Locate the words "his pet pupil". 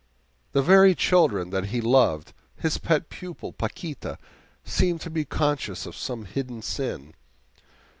2.57-3.53